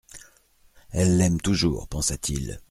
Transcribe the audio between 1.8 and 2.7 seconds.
pensa-t-il.